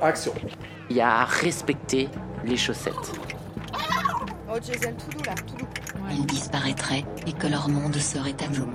Action. 0.00 0.32
Il 0.90 0.96
y 0.96 1.00
a 1.00 1.20
à 1.20 1.24
respecter 1.24 2.08
les 2.44 2.56
chaussettes. 2.56 2.94
Oh, 4.48 4.58
Jason, 4.62 4.94
tout 4.94 5.16
doux 5.16 5.24
là, 5.24 5.34
tout 5.34 5.56
doux. 5.56 5.66
Ils 6.10 6.26
disparaîtraient 6.26 7.04
et 7.26 7.32
que 7.32 7.46
leur 7.46 7.68
monde 7.68 7.96
serait 7.96 8.36
à 8.42 8.48
nous. 8.48 8.68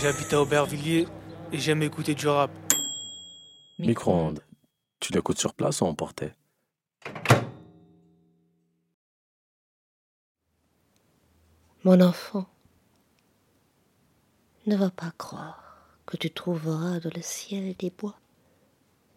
J'habite 0.00 0.32
à 0.32 0.42
Aubervilliers 0.42 1.06
et 1.52 1.58
j'aime 1.58 1.82
écouter 1.82 2.14
du 2.14 2.28
rap. 2.28 2.50
Micro-ondes. 3.78 4.40
Tu 5.00 5.12
l'écoutes 5.12 5.38
sur 5.38 5.54
place 5.54 5.80
ou 5.80 5.86
emporté 5.86 6.32
Mon 11.84 12.00
enfant, 12.00 12.44
ne 14.66 14.76
va 14.76 14.90
pas 14.90 15.12
croire 15.16 15.67
que 16.08 16.16
tu 16.16 16.30
trouveras 16.30 17.00
dans 17.00 17.10
le 17.14 17.20
ciel 17.20 17.74
des 17.76 17.90
bois, 17.90 18.18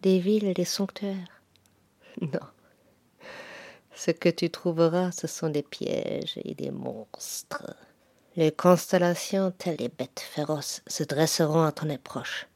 des 0.01 0.19
villes 0.19 0.43
et 0.43 0.53
des 0.53 0.65
sanctuaires. 0.65 1.41
Non. 2.21 2.47
Ce 3.95 4.11
que 4.11 4.27
tu 4.27 4.49
trouveras, 4.49 5.11
ce 5.13 5.25
sont 5.25 5.49
des 5.49 5.63
pièges 5.63 6.37
et 6.43 6.53
des 6.53 6.71
monstres. 6.71 7.73
Les 8.35 8.51
constellations, 8.51 9.51
telles 9.51 9.77
les 9.79 9.87
bêtes 9.87 10.19
féroces, 10.19 10.81
se 10.87 11.03
dresseront 11.03 11.63
à 11.63 11.71
ton 11.71 11.89
approche. 11.89 12.47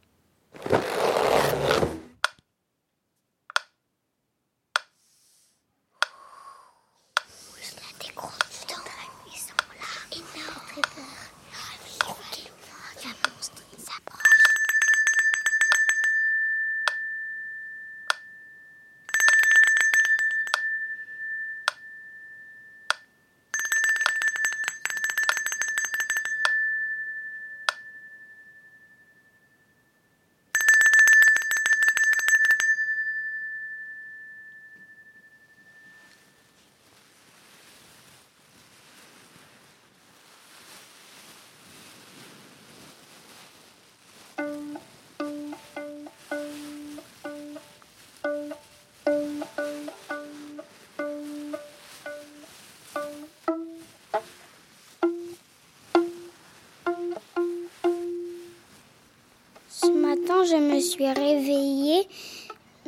Je 60.46 60.56
me 60.58 60.80
suis 60.80 61.08
réveillée. 61.08 62.08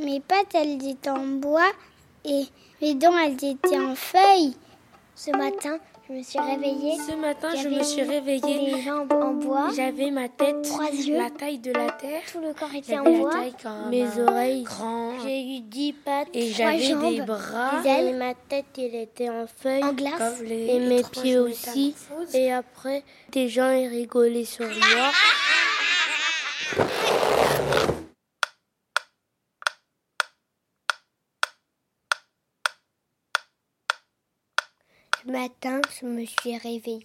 Mes 0.04 0.20
pattes, 0.20 0.54
elles 0.54 0.88
étaient 0.88 1.10
en 1.10 1.26
bois 1.26 1.72
et 2.26 2.44
mes 2.82 2.94
dents, 2.94 3.18
elles 3.18 3.44
étaient 3.44 3.78
en 3.80 3.96
feuilles. 3.96 4.56
Ce 5.16 5.32
matin, 5.32 5.80
je 6.08 6.14
me 6.14 6.22
suis 6.22 6.40
réveillée. 6.40 6.98
Ce 7.10 7.16
matin, 7.16 7.50
je 7.56 7.64
J'avais 7.64 7.76
me 7.78 7.84
suis 7.84 8.04
réveillée. 8.04 8.76
Les 8.76 8.82
jambes 8.84 9.12
en 9.12 9.34
bois. 9.34 9.70
J'avais 9.76 10.12
ma 10.12 10.30
tête, 10.30 10.62
Trois 10.62 10.92
yeux. 10.92 11.18
la 11.18 11.32
taille 11.32 11.58
de 11.58 11.72
la 11.72 11.90
terre. 11.90 12.22
Tout 12.32 12.40
le 12.40 12.54
corps 12.54 12.74
était 12.76 12.98
en 13.00 13.04
bois. 13.04 13.34
Mes 13.90 14.06
oreilles 14.22 14.62
grand. 14.62 15.14
J'ai 15.24 15.42
eu 15.58 15.60
dix 15.62 15.94
pattes. 15.94 16.28
Et 16.36 16.52
j'avais 16.52 16.94
des 16.94 17.22
bras. 17.22 17.82
des 17.82 17.90
ailes. 17.90 18.08
Et 18.10 18.14
ma 18.14 18.36
tête, 18.36 18.66
elle 18.78 18.94
était 18.96 19.30
en 19.30 19.46
feuilles. 19.48 19.84
En 19.84 19.94
glace. 19.94 20.14
Comme 20.38 20.46
les- 20.48 20.67
et 20.76 20.80
mes 20.80 21.02
pieds 21.04 21.40
aussi. 21.40 21.96
Et 22.36 22.54
après, 22.54 23.04
des 23.32 23.50
gens 23.50 23.72
ils 23.72 23.88
rigolaient 23.88 24.46
sur 24.46 24.67
moi. 24.67 25.12
Ce 35.27 35.32
matin, 35.32 35.82
je 35.99 36.05
me 36.05 36.26
suis 36.26 36.58
réveillée. 36.58 37.02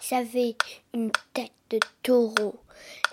J'avais 0.00 0.54
une 0.94 1.10
tête 1.34 1.50
de 1.70 1.80
taureau. 2.04 2.54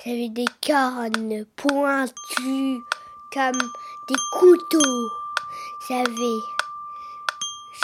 J'avais 0.04 0.30
des 0.30 0.46
cornes 0.66 1.46
pointues 1.56 2.80
comme 3.34 3.60
des 4.08 4.16
couteaux. 4.34 5.10
J'avais 5.88 6.40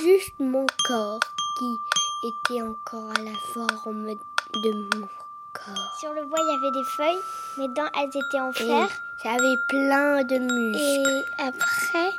juste 0.03 0.33
mon 0.39 0.67
corps 0.88 1.19
qui 1.57 2.27
était 2.27 2.61
encore 2.61 3.09
à 3.09 3.23
la 3.23 3.35
forme 3.53 4.13
de 4.13 4.71
mon 5.00 5.07
corps. 5.53 5.97
Sur 6.00 6.13
le 6.13 6.25
bois, 6.25 6.39
il 6.41 6.53
y 6.53 6.57
avait 6.57 6.79
des 6.79 6.89
feuilles. 6.95 7.23
Mes 7.57 7.67
dents, 7.69 7.89
elles 8.00 8.09
étaient 8.09 8.39
en 8.39 8.51
fer. 8.51 8.88
J'avais 9.23 9.55
plein 9.69 10.23
de 10.23 10.38
muscles. 10.38 11.25
Et 11.39 11.44
après, 11.44 12.11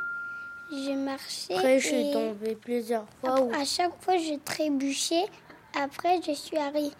je 0.72 0.92
marchais. 0.92 1.54
Après, 1.54 1.78
je 1.78 1.86
suis 1.86 2.12
tombée 2.12 2.54
plusieurs 2.56 3.06
fois. 3.20 3.34
Après, 3.36 3.60
À 3.60 3.64
chaque 3.64 3.92
fois, 4.02 4.16
je 4.16 4.34
trébuchais. 4.44 5.24
Après, 5.80 6.20
je 6.26 6.32
suis 6.32 6.56
arrivée 6.56 6.92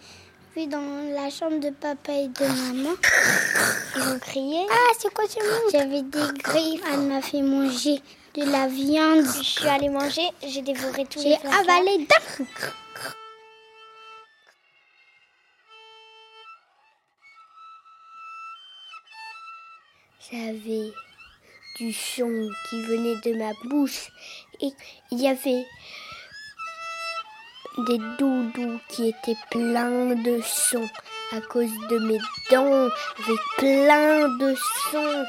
dans 0.69 1.15
la 1.15 1.31
chambre 1.31 1.59
de 1.61 1.71
papa 1.71 2.13
et 2.13 2.29
de 2.29 2.45
maman. 2.45 2.95
Ils 3.97 4.03
ont 4.15 4.19
crié. 4.19 4.67
Ah, 4.71 4.93
c'est 4.99 5.13
quoi 5.13 5.25
ce 5.29 5.39
mot 5.41 5.71
J'avais 5.73 6.03
des 6.03 6.39
griffes. 6.43 6.83
Elle 6.93 7.01
m'a 7.01 7.23
fait 7.23 7.43
manger 7.43 8.01
de 8.35 8.45
la 8.51 8.67
viande. 8.69 9.25
Je 9.25 9.43
suis 9.43 9.69
allée 9.69 9.89
manger. 9.89 10.29
J'ai 10.47 10.63
dévoré 10.63 11.05
tout. 11.07 11.21
J'ai 11.21 11.35
avalé 11.37 12.07
d'un 12.07 12.37
coup. 12.37 12.47
J'avais 20.31 20.93
son 21.91 22.49
qui 22.69 22.83
venait 22.83 23.17
de 23.25 23.37
ma 23.37 23.53
bouche 23.65 24.11
et 24.61 24.71
il 25.11 25.21
y 25.21 25.27
avait 25.27 25.65
des 27.79 27.99
doudous 28.19 28.79
qui 28.89 29.09
étaient 29.09 29.39
pleins 29.51 30.15
de 30.15 30.41
sons 30.45 30.89
à 31.33 31.41
cause 31.41 31.73
de 31.89 31.99
mes 31.99 32.19
dents 32.51 32.89
avec 33.19 33.41
plein 33.57 34.29
de 34.29 34.55
sons. 34.91 35.25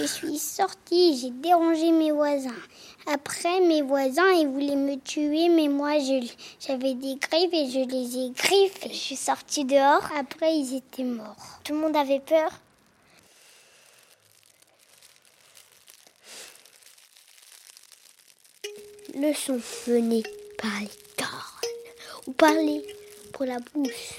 Je 0.00 0.06
suis 0.06 0.38
j'ai 1.14 1.30
dérangé 1.30 1.92
mes 1.92 2.12
voisins. 2.12 2.50
Après, 3.06 3.60
mes 3.60 3.82
voisins, 3.82 4.30
ils 4.32 4.46
voulaient 4.46 4.76
me 4.76 4.96
tuer, 4.96 5.48
mais 5.48 5.68
moi, 5.68 5.98
j'avais 6.60 6.94
des 6.94 7.16
griffes 7.16 7.52
et 7.52 7.70
je 7.70 7.88
les 7.88 8.18
ai 8.18 8.30
griffes. 8.30 8.88
Je 8.88 8.96
suis 8.96 9.16
sortie 9.16 9.64
dehors. 9.64 10.06
Après, 10.16 10.54
ils 10.54 10.76
étaient 10.76 11.02
morts. 11.02 11.60
Tout 11.64 11.72
le 11.74 11.80
monde 11.80 11.96
avait 11.96 12.20
peur? 12.20 12.50
Le 19.14 19.34
son 19.34 19.60
venait 19.86 20.22
par 20.56 20.80
les 20.80 20.88
cornes, 21.18 22.26
ou 22.26 22.32
par 22.32 22.52
les, 22.52 22.82
pour 23.32 23.44
la 23.44 23.58
bouche, 23.74 24.14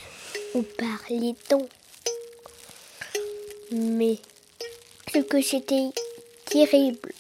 ou 0.53 0.63
par 0.63 0.99
les 1.09 1.33
dents. 1.49 1.69
Mais 3.71 4.17
ce 5.13 5.19
que 5.19 5.41
c'était 5.41 5.91
terrible, 6.51 7.13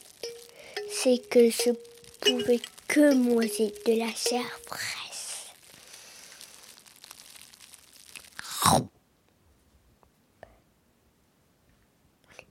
c'est 0.89 1.19
que 1.29 1.49
je 1.49 1.71
pouvais 2.19 2.59
que 2.89 3.13
manger 3.13 3.73
de 3.85 3.97
la 3.97 4.13
chair 4.13 4.43
fraîche. 4.65 5.55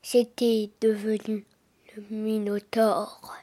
C'était 0.02 0.70
devenu 0.80 1.44
le 1.94 2.02
Minotaure. 2.10 3.39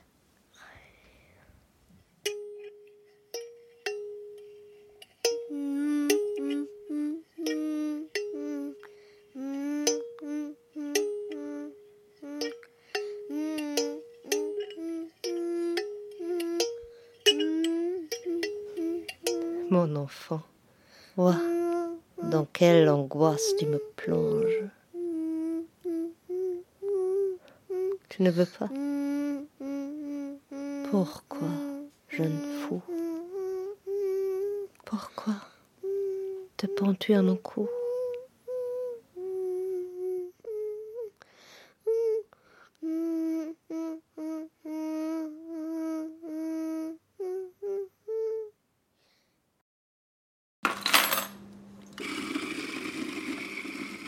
Mon 19.69 19.97
enfant, 19.97 20.41
vois 21.17 21.35
dans 22.23 22.45
quelle 22.45 22.87
angoisse 22.89 23.55
tu 23.57 23.65
me 23.65 23.79
plonges. 23.97 24.63
Tu 28.07 28.23
ne 28.23 28.31
veux 28.31 28.45
pas? 28.45 28.69
Pourquoi, 30.89 31.49
jeune 32.09 32.39
fou 32.61 32.81
Pourquoi 34.85 35.33
te 36.55 36.65
pends-tu 36.65 37.13
à 37.13 37.21
mon 37.21 37.35
cou? 37.35 37.67